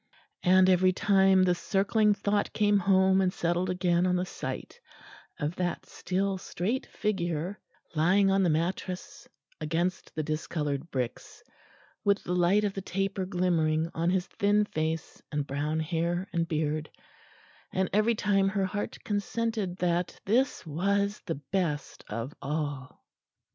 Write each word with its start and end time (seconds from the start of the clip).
And 0.41 0.67
every 0.67 0.93
time 0.93 1.43
the 1.43 1.53
circling 1.53 2.15
thought 2.15 2.51
came 2.53 2.79
home 2.79 3.21
and 3.21 3.31
settled 3.31 3.69
again 3.69 4.07
on 4.07 4.15
the 4.15 4.25
sight 4.25 4.79
of 5.37 5.55
that 5.57 5.85
still 5.85 6.39
straight 6.39 6.87
figure 6.87 7.59
lying 7.93 8.31
on 8.31 8.41
the 8.41 8.49
mattress, 8.49 9.27
against 9.59 10.15
the 10.15 10.23
discoloured 10.23 10.89
bricks, 10.89 11.43
with 12.03 12.23
the 12.23 12.33
light 12.33 12.63
of 12.63 12.73
the 12.73 12.81
taper 12.81 13.27
glimmering 13.27 13.91
on 13.93 14.09
his 14.09 14.25
thin 14.25 14.65
face 14.65 15.21
and 15.31 15.45
brown 15.45 15.79
hair 15.79 16.27
and 16.33 16.47
beard; 16.47 16.89
and 17.71 17.87
every 17.93 18.15
time 18.15 18.49
her 18.49 18.65
heart 18.65 18.97
consented 19.03 19.77
that 19.77 20.19
this 20.25 20.65
was 20.65 21.21
the 21.27 21.35
best 21.35 22.03
of 22.09 22.33
all. 22.41 23.03